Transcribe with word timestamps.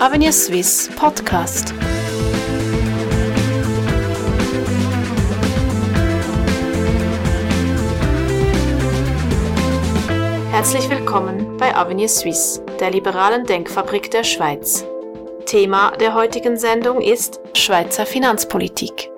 Avenir 0.00 0.30
Swiss 0.30 0.88
Podcast. 0.94 1.74
Herzlich 10.52 10.88
willkommen 10.88 11.56
bei 11.56 11.74
Avenir 11.74 12.08
Suisse, 12.08 12.64
der 12.78 12.92
liberalen 12.92 13.44
Denkfabrik 13.44 14.08
der 14.12 14.22
Schweiz. 14.22 14.86
Thema 15.46 15.90
der 15.96 16.14
heutigen 16.14 16.56
Sendung 16.56 17.00
ist 17.00 17.40
Schweizer 17.54 18.06
Finanzpolitik. 18.06 19.10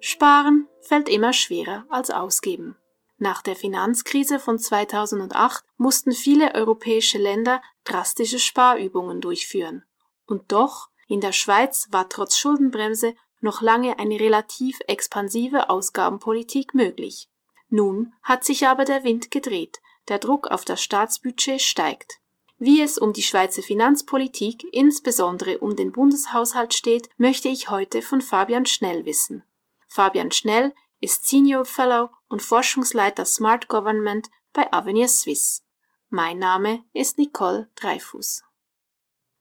Sparen 0.00 0.68
fällt 0.82 1.08
immer 1.08 1.32
schwerer 1.32 1.86
als 1.88 2.10
ausgeben. 2.10 2.76
Nach 3.18 3.40
der 3.40 3.56
Finanzkrise 3.56 4.38
von 4.38 4.58
2008 4.58 5.64
mussten 5.78 6.12
viele 6.12 6.54
europäische 6.54 7.18
Länder 7.18 7.62
drastische 7.84 8.38
Sparübungen 8.38 9.20
durchführen. 9.20 9.84
Und 10.26 10.52
doch, 10.52 10.90
in 11.08 11.20
der 11.20 11.32
Schweiz 11.32 11.88
war 11.90 12.08
trotz 12.08 12.36
Schuldenbremse 12.36 13.14
noch 13.40 13.62
lange 13.62 13.98
eine 13.98 14.20
relativ 14.20 14.78
expansive 14.86 15.70
Ausgabenpolitik 15.70 16.74
möglich. 16.74 17.28
Nun 17.68 18.12
hat 18.22 18.44
sich 18.44 18.66
aber 18.66 18.84
der 18.84 19.04
Wind 19.04 19.30
gedreht, 19.30 19.80
der 20.08 20.18
Druck 20.18 20.48
auf 20.48 20.64
das 20.64 20.82
Staatsbudget 20.82 21.62
steigt. 21.62 22.20
Wie 22.58 22.80
es 22.80 22.96
um 22.96 23.12
die 23.12 23.22
Schweizer 23.22 23.62
Finanzpolitik, 23.62 24.64
insbesondere 24.72 25.58
um 25.58 25.76
den 25.76 25.92
Bundeshaushalt 25.92 26.74
steht, 26.74 27.08
möchte 27.18 27.48
ich 27.48 27.70
heute 27.70 28.02
von 28.02 28.20
Fabian 28.20 28.66
Schnell 28.66 29.04
wissen. 29.04 29.42
Fabian 29.88 30.32
Schnell 30.32 30.74
ist 31.00 31.28
Senior 31.28 31.64
Fellow 31.64 32.10
und 32.28 32.42
Forschungsleiter 32.42 33.24
Smart 33.24 33.68
Government 33.68 34.28
bei 34.52 34.72
Avenir 34.72 35.08
Suisse. 35.08 35.62
Mein 36.08 36.38
Name 36.38 36.84
ist 36.92 37.18
Nicole 37.18 37.68
Dreifuß. 37.76 38.42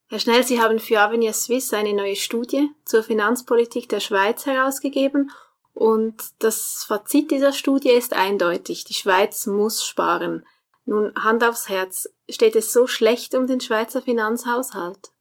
Herr 0.07 0.19
Schnell, 0.19 0.43
Sie 0.43 0.61
haben 0.61 0.79
für 0.79 0.99
Avenir 0.99 1.33
Suisse 1.33 1.75
eine 1.75 1.93
neue 1.93 2.15
Studie 2.15 2.69
zur 2.85 3.03
Finanzpolitik 3.03 3.89
der 3.89 3.99
Schweiz 3.99 4.45
herausgegeben 4.45 5.31
und 5.73 6.15
das 6.39 6.85
Fazit 6.87 7.31
dieser 7.31 7.53
Studie 7.53 7.89
ist 7.91 8.13
eindeutig. 8.13 8.85
Die 8.85 8.93
Schweiz 8.93 9.45
muss 9.45 9.85
sparen. 9.85 10.45
Nun, 10.85 11.13
Hand 11.15 11.43
aufs 11.43 11.69
Herz, 11.69 12.07
steht 12.29 12.55
es 12.55 12.71
so 12.71 12.87
schlecht 12.87 13.33
um 13.33 13.47
den 13.47 13.59
Schweizer 13.59 14.01
Finanzhaushalt? 14.01 15.11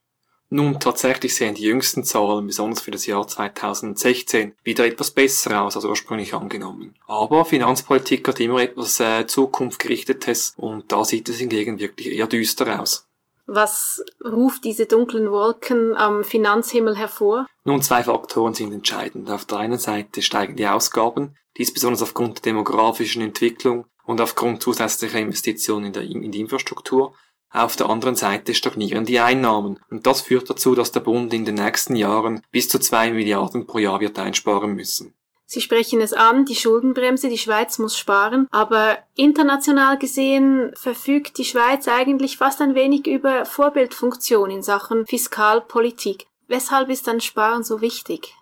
Nun, 0.55 0.79
tatsächlich 0.79 1.35
sehen 1.35 1.57
die 1.57 1.65
jüngsten 1.65 2.05
Zahlen, 2.05 2.47
besonders 2.47 2.81
für 2.81 2.93
das 2.93 3.07
Jahr 3.07 3.27
2016, 3.27 4.55
wieder 4.63 4.87
etwas 4.87 5.11
besser 5.11 5.61
aus 5.61 5.75
als 5.75 5.85
ursprünglich 5.85 6.33
angenommen. 6.33 6.95
Aber 7.09 7.45
Finanzpolitik 7.45 8.29
hat 8.29 8.39
immer 8.39 8.63
etwas 8.63 9.01
äh, 9.01 9.27
zukunftgerichtetes 9.27 10.55
und 10.57 10.93
da 10.93 11.05
sieht 11.05 11.29
es 11.29 11.39
hingegen 11.39 11.81
wirklich 11.81 12.13
eher 12.13 12.29
düster 12.29 12.81
aus. 12.81 13.09
Was 13.47 14.01
ruft 14.25 14.63
diese 14.63 14.87
dunklen 14.87 15.33
Wolken 15.33 15.97
am 15.97 16.23
Finanzhimmel 16.23 16.97
hervor? 16.97 17.49
Nun, 17.65 17.83
zwei 17.83 18.05
Faktoren 18.05 18.55
sind 18.55 18.73
entscheidend. 18.73 19.29
Auf 19.31 19.47
der 19.47 19.59
einen 19.59 19.79
Seite 19.79 20.23
steigen 20.23 20.55
die 20.55 20.69
Ausgaben, 20.69 21.37
dies 21.57 21.75
besonders 21.75 22.03
aufgrund 22.03 22.37
der 22.37 22.53
demografischen 22.53 23.23
Entwicklung 23.23 23.87
und 24.05 24.21
aufgrund 24.21 24.63
zusätzlicher 24.63 25.19
Investitionen 25.19 25.87
in, 25.87 25.93
der, 25.95 26.03
in 26.05 26.31
die 26.31 26.41
Infrastruktur. 26.41 27.17
Auf 27.55 27.77
der 27.77 27.89
anderen 27.89 28.17
Seite 28.17 28.53
stagnieren 28.53 29.05
die 29.05 29.21
Einnahmen. 29.21 29.79
Und 29.89 30.09
das 30.09 30.23
führt 30.23 30.51
dazu, 30.51 30.75
dass 30.75 30.91
der 30.91 30.99
Bund 30.99 31.33
in 31.33 31.45
den 31.45 31.55
nächsten 31.55 31.95
Jahren 31.95 32.43
bis 32.51 32.69
zu 32.69 32.81
zwei 32.81 33.13
Milliarden 33.13 33.65
pro 33.65 33.79
Jahr 33.79 34.01
wird 34.01 34.19
einsparen 34.19 34.75
müssen. 34.75 35.15
Sie 35.47 35.61
sprechen 35.61 36.01
es 36.01 36.13
an, 36.13 36.47
die 36.47 36.57
Schuldenbremse, 36.57 37.29
die 37.29 37.39
Schweiz 37.39 37.79
muss 37.79 37.97
sparen, 37.97 38.49
aber 38.51 38.99
international 39.15 39.99
gesehen 39.99 40.73
verfügt 40.75 41.39
die 41.39 41.45
Schweiz 41.45 41.87
eigentlich 41.87 42.39
fast 42.39 42.61
ein 42.61 42.75
wenig 42.75 43.07
über 43.07 43.45
Vorbildfunktion 43.45 44.51
in 44.51 44.63
Sachen 44.65 45.07
Fiskalpolitik. 45.07 46.27
Weshalb 46.49 46.89
ist 46.89 47.07
dann 47.07 47.21
Sparen 47.21 47.63
so 47.63 47.81
wichtig? 47.81 48.35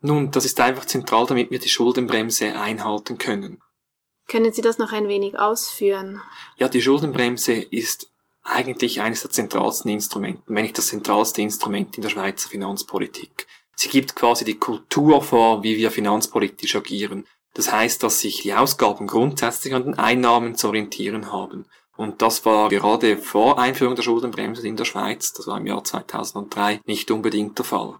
Nun, 0.00 0.30
das 0.30 0.46
ist 0.46 0.58
einfach 0.60 0.86
zentral, 0.86 1.26
damit 1.26 1.50
wir 1.50 1.58
die 1.58 1.68
Schuldenbremse 1.68 2.58
einhalten 2.58 3.18
können. 3.18 3.60
Können 4.28 4.52
Sie 4.52 4.62
das 4.62 4.78
noch 4.78 4.92
ein 4.92 5.08
wenig 5.08 5.38
ausführen? 5.38 6.22
Ja, 6.56 6.68
die 6.68 6.80
Schuldenbremse 6.80 7.52
ist 7.52 8.10
eigentlich 8.46 9.00
eines 9.00 9.22
der 9.22 9.30
zentralsten 9.30 9.90
Instrumente, 9.90 10.42
wenn 10.46 10.62
nicht 10.62 10.78
das 10.78 10.88
zentralste 10.88 11.42
Instrument 11.42 11.96
in 11.96 12.02
der 12.02 12.10
Schweizer 12.10 12.48
Finanzpolitik. 12.48 13.46
Sie 13.74 13.88
gibt 13.88 14.16
quasi 14.16 14.44
die 14.44 14.58
Kultur 14.58 15.22
vor, 15.22 15.62
wie 15.62 15.76
wir 15.76 15.90
finanzpolitisch 15.90 16.76
agieren. 16.76 17.26
Das 17.54 17.72
heißt, 17.72 18.02
dass 18.02 18.20
sich 18.20 18.42
die 18.42 18.54
Ausgaben 18.54 19.06
grundsätzlich 19.06 19.74
an 19.74 19.84
den 19.84 19.98
Einnahmen 19.98 20.56
zu 20.56 20.68
orientieren 20.68 21.32
haben. 21.32 21.66
Und 21.96 22.20
das 22.22 22.44
war 22.44 22.68
gerade 22.68 23.16
vor 23.16 23.58
Einführung 23.58 23.96
der 23.96 24.02
Schuldenbremse 24.02 24.66
in 24.66 24.76
der 24.76 24.84
Schweiz, 24.84 25.32
das 25.32 25.46
war 25.46 25.58
im 25.58 25.66
Jahr 25.66 25.82
2003, 25.82 26.80
nicht 26.84 27.10
unbedingt 27.10 27.58
der 27.58 27.64
Fall. 27.64 27.98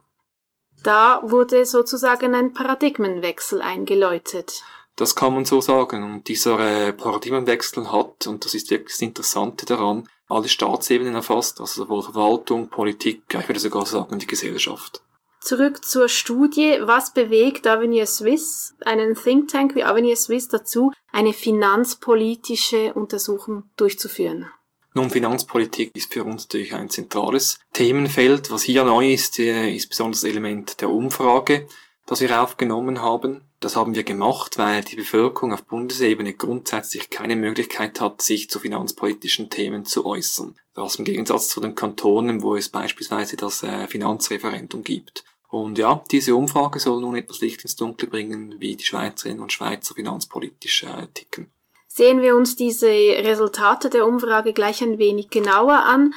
Da 0.83 1.23
wurde 1.25 1.65
sozusagen 1.65 2.35
ein 2.35 2.53
Paradigmenwechsel 2.53 3.63
eingeläutet. 3.63 4.63
Das 4.95 5.15
kann 5.15 5.35
man 5.35 5.45
so 5.45 5.61
sagen. 5.61 6.03
Und 6.05 6.29
dieser 6.29 6.59
äh, 6.61 6.93
Paradigmenwechsel 6.93 7.91
hat, 7.91 8.27
und 8.27 8.45
das 8.45 8.55
ist 8.55 8.71
wirklich 8.71 8.93
das 8.93 9.03
Interessante 9.03 9.67
daran, 9.67 10.09
alle 10.29 10.49
Staatsebenen 10.49 11.15
erfasst, 11.15 11.61
also 11.61 11.85
sowohl 11.85 12.03
Verwaltung, 12.03 12.69
Politik, 12.69 13.23
ich 13.29 13.49
würde 13.49 13.61
sogar 13.61 13.87
sagen 13.87 14.19
die 14.19 14.27
Gesellschaft. 14.27 15.03
Zurück 15.41 15.85
zur 15.85 16.09
Studie. 16.09 16.79
Was 16.81 17.13
bewegt 17.13 17.69
Avenir 17.69 18.07
Suisse, 18.07 18.75
einen 18.85 19.15
Think 19.15 19.49
Tank 19.49 19.77
wie 19.77 19.85
Avenir 19.85 20.17
Suisse 20.17 20.49
dazu, 20.51 20.91
eine 21.13 21.33
finanzpolitische 21.33 22.95
Untersuchung 22.95 23.65
durchzuführen? 23.77 24.51
Nun, 24.95 25.11
Finanzpolitik 25.11 25.95
ist 25.95 26.13
für 26.13 26.25
uns 26.25 26.45
natürlich 26.45 26.75
ein 26.75 26.91
zentrales 26.91 27.61
Themenfeld. 27.75 28.51
Was 28.51 28.63
hier 28.63 28.83
neu 28.83 29.13
ist, 29.13 29.39
äh, 29.39 29.71
ist 29.73 29.89
besonders 29.91 30.23
das 30.23 30.31
Element 30.31 30.81
der 30.81 30.91
Umfrage, 30.91 31.69
das 32.07 32.23
wir 32.23 32.43
aufgenommen 32.43 33.01
haben. 33.01 33.46
Das 33.61 33.75
haben 33.75 33.95
wir 33.95 34.05
gemacht, 34.05 34.59
weil 34.59 34.83
die 34.83 34.97
Bevölkerung 34.97 35.53
auf 35.53 35.65
Bundesebene 35.65 36.35
grundsätzlich 36.35 37.09
keine 37.09 37.37
Möglichkeit 37.37 38.01
hat, 38.01 38.21
sich 38.21 38.51
zu 38.51 38.59
finanzpolitischen 38.59 39.49
Themen 39.49 39.87
zu 39.87 40.05
äußern. 40.05 40.57
Das 40.75 40.97
im 40.97 41.07
Gegensatz 41.07 41.49
zu 41.49 41.61
den 41.61 41.75
Kantonen, 41.75 42.43
wo 42.43 42.55
es 42.55 42.69
beispielsweise 42.69 43.37
das 43.37 43.63
äh, 43.63 43.87
Finanzreferendum 43.87 44.85
gibt. 44.85 45.25
Und 45.49 45.79
ja, 45.79 46.05
diese 46.11 46.35
Umfrage 46.35 46.81
soll 46.81 47.01
nun 47.01 47.17
etwas 47.17 47.41
Licht 47.41 47.63
ins 47.63 47.77
Dunkle 47.77 48.09
bringen, 48.09 48.57
wie 48.59 48.77
die 48.77 48.85
Schweizerinnen 48.85 49.41
und 49.41 49.53
Schweizer 49.53 49.95
finanzpolitisch 49.95 50.83
äh, 50.83 51.07
ticken. 51.15 51.51
Sehen 51.89 52.21
wir 52.21 52.37
uns 52.37 52.57
diese 52.57 52.89
Resultate 52.89 53.89
der 53.89 54.07
Umfrage 54.07 54.53
gleich 54.53 54.83
ein 54.83 54.99
wenig 54.99 55.31
genauer 55.31 55.85
an. 55.85 56.13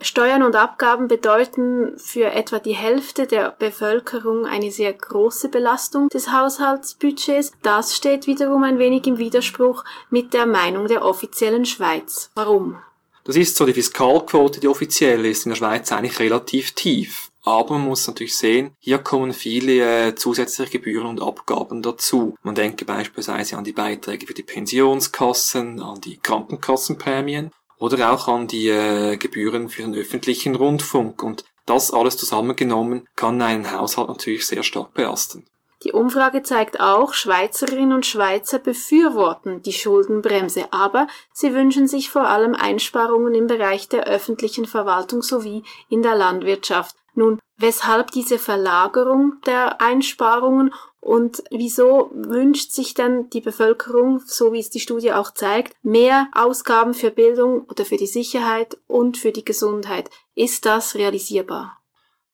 Steuern 0.00 0.44
und 0.44 0.54
Abgaben 0.54 1.08
bedeuten 1.08 1.98
für 1.98 2.26
etwa 2.26 2.60
die 2.60 2.74
Hälfte 2.74 3.26
der 3.26 3.54
Bevölkerung 3.58 4.46
eine 4.46 4.70
sehr 4.70 4.92
große 4.92 5.48
Belastung 5.48 6.08
des 6.08 6.32
Haushaltsbudgets. 6.32 7.52
Das 7.62 7.96
steht 7.96 8.26
wiederum 8.26 8.62
ein 8.62 8.78
wenig 8.78 9.06
im 9.06 9.18
Widerspruch 9.18 9.84
mit 10.10 10.34
der 10.34 10.46
Meinung 10.46 10.86
der 10.86 11.04
offiziellen 11.04 11.64
Schweiz. 11.64 12.30
Warum? 12.36 12.78
Das 13.24 13.36
ist 13.36 13.56
so, 13.56 13.66
die 13.66 13.74
Fiskalquote, 13.74 14.60
die 14.60 14.68
offizielle, 14.68 15.28
ist 15.28 15.44
in 15.44 15.50
der 15.50 15.56
Schweiz 15.56 15.90
eigentlich 15.92 16.18
relativ 16.20 16.72
tief. 16.72 17.28
Aber 17.42 17.74
man 17.74 17.88
muss 17.88 18.06
natürlich 18.06 18.36
sehen, 18.36 18.72
hier 18.78 18.98
kommen 18.98 19.32
viele 19.32 20.08
äh, 20.08 20.14
zusätzliche 20.14 20.78
Gebühren 20.78 21.06
und 21.06 21.22
Abgaben 21.22 21.82
dazu. 21.82 22.36
Man 22.42 22.54
denke 22.54 22.84
beispielsweise 22.84 23.56
an 23.56 23.64
die 23.64 23.72
Beiträge 23.72 24.26
für 24.26 24.34
die 24.34 24.42
Pensionskassen, 24.42 25.80
an 25.80 26.00
die 26.00 26.18
Krankenkassenprämien 26.18 27.50
oder 27.78 28.12
auch 28.12 28.28
an 28.28 28.46
die 28.46 28.68
äh, 28.68 29.16
Gebühren 29.16 29.68
für 29.68 29.82
den 29.82 29.94
öffentlichen 29.94 30.54
Rundfunk. 30.54 31.22
Und 31.22 31.44
das 31.66 31.92
alles 31.92 32.16
zusammengenommen 32.16 33.06
kann 33.16 33.40
einen 33.42 33.70
Haushalt 33.70 34.08
natürlich 34.08 34.46
sehr 34.46 34.62
stark 34.62 34.94
belasten. 34.94 35.46
Die 35.84 35.92
Umfrage 35.92 36.42
zeigt 36.42 36.80
auch, 36.80 37.14
Schweizerinnen 37.14 37.92
und 37.92 38.04
Schweizer 38.04 38.58
befürworten 38.58 39.62
die 39.62 39.72
Schuldenbremse, 39.72 40.72
aber 40.72 41.06
sie 41.32 41.54
wünschen 41.54 41.86
sich 41.86 42.10
vor 42.10 42.26
allem 42.26 42.56
Einsparungen 42.56 43.32
im 43.34 43.46
Bereich 43.46 43.88
der 43.88 44.04
öffentlichen 44.04 44.64
Verwaltung 44.64 45.22
sowie 45.22 45.62
in 45.88 46.02
der 46.02 46.16
Landwirtschaft. 46.16 46.96
Nun, 47.14 47.38
weshalb 47.58 48.10
diese 48.10 48.40
Verlagerung 48.40 49.34
der 49.46 49.80
Einsparungen 49.80 50.74
und 51.08 51.42
wieso 51.50 52.10
wünscht 52.12 52.72
sich 52.72 52.92
denn 52.92 53.30
die 53.30 53.40
Bevölkerung, 53.40 54.20
so 54.26 54.52
wie 54.52 54.60
es 54.60 54.68
die 54.68 54.78
Studie 54.78 55.14
auch 55.14 55.32
zeigt, 55.32 55.74
mehr 55.82 56.28
Ausgaben 56.32 56.92
für 56.92 57.10
Bildung 57.10 57.62
oder 57.62 57.86
für 57.86 57.96
die 57.96 58.06
Sicherheit 58.06 58.76
und 58.86 59.16
für 59.16 59.32
die 59.32 59.44
Gesundheit? 59.44 60.10
Ist 60.34 60.66
das 60.66 60.96
realisierbar? 60.96 61.82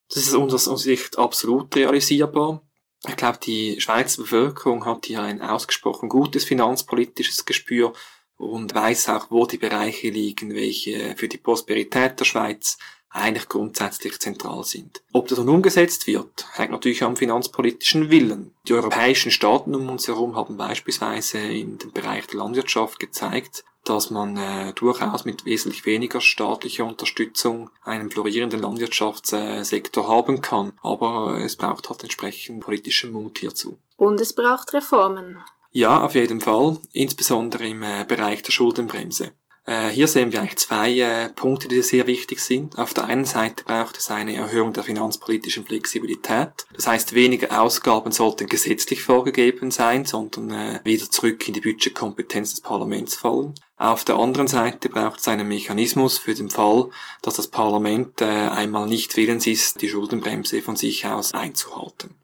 Das 0.08 0.24
ist 0.24 0.34
aus 0.34 0.66
unserer 0.66 0.76
Sicht 0.76 1.18
absolut 1.18 1.76
realisierbar. 1.76 2.62
Ich 3.06 3.14
glaube, 3.14 3.38
die 3.38 3.80
Schweizer 3.80 4.22
Bevölkerung 4.22 4.84
hat 4.86 5.06
hier 5.06 5.22
ein 5.22 5.40
ausgesprochen 5.40 6.08
gutes 6.08 6.42
finanzpolitisches 6.42 7.44
Gespür 7.44 7.92
und 8.36 8.74
weiß 8.74 9.08
auch, 9.10 9.30
wo 9.30 9.46
die 9.46 9.58
Bereiche 9.58 10.10
liegen, 10.10 10.52
welche 10.52 11.14
für 11.16 11.28
die 11.28 11.38
Prosperität 11.38 12.18
der 12.18 12.24
Schweiz 12.24 12.78
eigentlich 13.14 13.48
grundsätzlich 13.48 14.18
zentral 14.18 14.64
sind. 14.64 15.02
Ob 15.12 15.28
das 15.28 15.38
dann 15.38 15.48
umgesetzt 15.48 16.06
wird, 16.06 16.46
hängt 16.54 16.72
natürlich 16.72 17.02
am 17.02 17.16
finanzpolitischen 17.16 18.10
Willen. 18.10 18.52
Die 18.66 18.74
europäischen 18.74 19.30
Staaten 19.30 19.74
um 19.74 19.88
uns 19.88 20.08
herum 20.08 20.36
haben 20.36 20.56
beispielsweise 20.56 21.38
in 21.38 21.78
dem 21.78 21.92
Bereich 21.92 22.26
der 22.26 22.40
Landwirtschaft 22.40 22.98
gezeigt, 22.98 23.64
dass 23.84 24.10
man 24.10 24.36
äh, 24.36 24.72
durchaus 24.72 25.24
mit 25.24 25.44
wesentlich 25.44 25.86
weniger 25.86 26.20
staatlicher 26.20 26.86
Unterstützung 26.86 27.70
einen 27.84 28.10
florierenden 28.10 28.60
Landwirtschaftssektor 28.60 30.08
haben 30.08 30.40
kann. 30.40 30.72
Aber 30.82 31.38
es 31.38 31.56
braucht 31.56 31.88
halt 31.90 32.02
entsprechend 32.02 32.60
politischen 32.60 33.12
Mut 33.12 33.38
hierzu. 33.38 33.78
Und 33.96 34.20
es 34.20 34.32
braucht 34.32 34.72
Reformen. 34.72 35.38
Ja, 35.70 36.02
auf 36.02 36.14
jeden 36.14 36.40
Fall, 36.40 36.78
insbesondere 36.92 37.66
im 37.68 37.82
äh, 37.82 38.04
Bereich 38.06 38.42
der 38.42 38.52
Schuldenbremse. 38.52 39.32
Äh, 39.66 39.88
hier 39.88 40.08
sehen 40.08 40.30
wir 40.30 40.40
eigentlich 40.40 40.58
zwei 40.58 40.98
äh, 40.98 41.28
Punkte, 41.30 41.68
die 41.68 41.80
sehr 41.80 42.06
wichtig 42.06 42.40
sind. 42.40 42.78
Auf 42.78 42.92
der 42.92 43.04
einen 43.04 43.24
Seite 43.24 43.64
braucht 43.64 43.96
es 43.96 44.10
eine 44.10 44.34
Erhöhung 44.34 44.74
der 44.74 44.84
finanzpolitischen 44.84 45.64
Flexibilität. 45.64 46.66
Das 46.74 46.86
heißt, 46.86 47.14
weniger 47.14 47.62
Ausgaben 47.62 48.12
sollten 48.12 48.46
gesetzlich 48.46 49.02
vorgegeben 49.02 49.70
sein, 49.70 50.04
sondern 50.04 50.50
äh, 50.50 50.80
wieder 50.84 51.10
zurück 51.10 51.48
in 51.48 51.54
die 51.54 51.62
Budgetkompetenz 51.62 52.50
des 52.50 52.60
Parlaments 52.60 53.14
fallen. 53.14 53.54
Auf 53.78 54.04
der 54.04 54.16
anderen 54.16 54.48
Seite 54.48 54.88
braucht 54.90 55.20
es 55.20 55.28
einen 55.28 55.48
Mechanismus 55.48 56.18
für 56.18 56.34
den 56.34 56.50
Fall, 56.50 56.90
dass 57.22 57.34
das 57.34 57.48
Parlament 57.48 58.22
einmal 58.22 58.86
nicht 58.86 59.16
willens 59.16 59.48
ist, 59.48 59.82
die 59.82 59.88
Schuldenbremse 59.88 60.62
von 60.62 60.76
sich 60.76 61.04
aus 61.06 61.34
einzuhalten. 61.34 62.14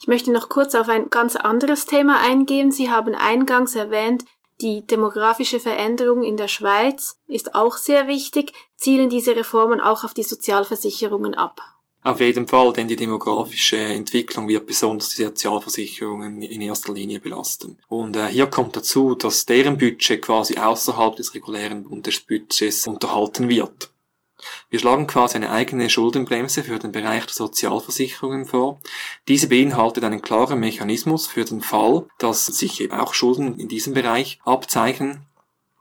Ich 0.00 0.06
möchte 0.06 0.30
noch 0.30 0.48
kurz 0.48 0.74
auf 0.76 0.88
ein 0.88 1.10
ganz 1.10 1.34
anderes 1.34 1.84
Thema 1.84 2.20
eingehen. 2.20 2.70
Sie 2.70 2.90
haben 2.90 3.14
eingangs 3.14 3.74
erwähnt, 3.74 4.24
die 4.60 4.86
demografische 4.86 5.60
Veränderung 5.60 6.22
in 6.22 6.36
der 6.36 6.48
Schweiz 6.48 7.18
ist 7.26 7.54
auch 7.54 7.76
sehr 7.76 8.06
wichtig. 8.08 8.52
Zielen 8.76 9.10
diese 9.10 9.36
Reformen 9.36 9.80
auch 9.80 10.04
auf 10.04 10.14
die 10.14 10.22
Sozialversicherungen 10.22 11.34
ab? 11.34 11.60
Auf 12.02 12.20
jeden 12.20 12.48
Fall, 12.48 12.72
denn 12.72 12.88
die 12.88 12.96
demografische 12.96 13.76
Entwicklung 13.76 14.48
wird 14.48 14.66
besonders 14.66 15.10
die 15.10 15.22
Sozialversicherungen 15.22 16.40
in 16.40 16.62
erster 16.62 16.94
Linie 16.94 17.20
belasten. 17.20 17.78
Und 17.88 18.16
äh, 18.16 18.28
hier 18.28 18.46
kommt 18.46 18.74
dazu, 18.74 19.14
dass 19.14 19.44
deren 19.44 19.76
Budget 19.76 20.22
quasi 20.22 20.56
außerhalb 20.56 21.16
des 21.16 21.34
regulären 21.34 21.84
Bundesbudgets 21.84 22.86
unterhalten 22.86 23.50
wird. 23.50 23.90
Wir 24.70 24.78
schlagen 24.78 25.08
quasi 25.08 25.34
eine 25.34 25.50
eigene 25.50 25.90
Schuldenbremse 25.90 26.62
für 26.62 26.78
den 26.78 26.92
Bereich 26.92 27.26
der 27.26 27.34
Sozialversicherungen 27.34 28.46
vor. 28.46 28.80
Diese 29.26 29.48
beinhaltet 29.48 30.04
einen 30.04 30.22
klaren 30.22 30.60
Mechanismus 30.60 31.26
für 31.26 31.44
den 31.44 31.60
Fall, 31.60 32.06
dass 32.18 32.46
sich 32.46 32.80
eben 32.80 32.92
auch 32.94 33.12
Schulden 33.12 33.58
in 33.58 33.66
diesem 33.66 33.94
Bereich 33.94 34.38
abzeichnen. 34.44 35.26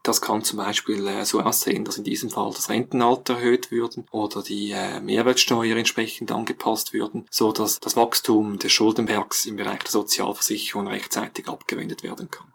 Das 0.01 0.21
kann 0.21 0.43
zum 0.43 0.57
Beispiel 0.57 1.05
äh, 1.07 1.23
so 1.23 1.41
aussehen, 1.41 1.85
dass 1.85 1.99
in 1.99 2.03
diesem 2.03 2.31
Fall 2.31 2.51
das 2.51 2.69
Rentenalter 2.69 3.35
erhöht 3.35 3.69
würden 3.69 4.07
oder 4.11 4.41
die 4.41 4.71
äh, 4.71 4.99
Mehrwertsteuer 5.01 5.77
entsprechend 5.77 6.31
angepasst 6.31 6.91
würden, 6.91 7.27
so 7.29 7.51
dass 7.51 7.79
das 7.79 7.95
Wachstum 7.95 8.57
des 8.57 8.71
Schuldenbergs 8.71 9.45
im 9.45 9.57
Bereich 9.57 9.79
der 9.79 9.91
Sozialversicherung 9.91 10.87
rechtzeitig 10.87 11.47
abgewendet 11.47 12.01
werden 12.01 12.31
kann. 12.31 12.51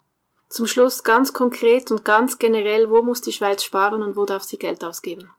Zum 0.48 0.66
Schluss 0.66 1.04
ganz 1.04 1.32
konkret 1.32 1.92
und 1.92 2.04
ganz 2.04 2.38
generell, 2.38 2.90
wo 2.90 3.02
muss 3.02 3.20
die 3.20 3.32
Schweiz 3.32 3.62
sparen 3.62 4.02
und 4.02 4.16
wo 4.16 4.24
darf 4.24 4.42
sie 4.42 4.58
Geld 4.58 4.82
ausgeben? 4.82 5.30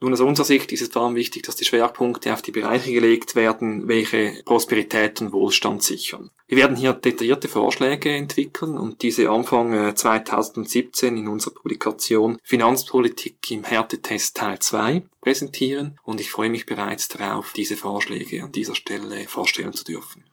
Nun, 0.00 0.12
aus 0.12 0.20
unserer 0.20 0.46
Sicht 0.46 0.70
ist 0.70 0.82
es 0.82 0.88
vor 0.88 1.02
allem 1.02 1.16
wichtig, 1.16 1.42
dass 1.42 1.56
die 1.56 1.64
Schwerpunkte 1.64 2.32
auf 2.32 2.40
die 2.40 2.52
Bereiche 2.52 2.92
gelegt 2.92 3.34
werden, 3.34 3.88
welche 3.88 4.42
Prosperität 4.44 5.20
und 5.20 5.32
Wohlstand 5.32 5.82
sichern. 5.82 6.30
Wir 6.46 6.58
werden 6.58 6.76
hier 6.76 6.92
detaillierte 6.92 7.48
Vorschläge 7.48 8.10
entwickeln 8.10 8.78
und 8.78 9.02
diese 9.02 9.28
Anfang 9.28 9.96
2017 9.96 11.16
äh, 11.16 11.20
in 11.20 11.28
unserer 11.28 11.54
Publikation 11.54 12.38
Finanzpolitik 12.44 13.50
im 13.50 13.64
Härtetest 13.64 14.36
Teil 14.36 14.60
2 14.60 15.02
präsentieren 15.20 15.98
und 16.04 16.20
ich 16.20 16.30
freue 16.30 16.50
mich 16.50 16.64
bereits 16.64 17.08
darauf, 17.08 17.52
diese 17.52 17.76
Vorschläge 17.76 18.44
an 18.44 18.52
dieser 18.52 18.76
Stelle 18.76 19.26
vorstellen 19.26 19.72
zu 19.72 19.84
dürfen. 19.84 20.24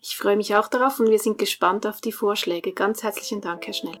Ich 0.00 0.16
freue 0.16 0.36
mich 0.36 0.56
auch 0.56 0.66
darauf 0.66 0.98
und 0.98 1.08
wir 1.08 1.20
sind 1.20 1.38
gespannt 1.38 1.86
auf 1.86 2.00
die 2.00 2.10
Vorschläge. 2.10 2.72
Ganz 2.72 3.04
herzlichen 3.04 3.40
Dank, 3.40 3.68
Herr 3.68 3.74
Schnell. 3.74 4.00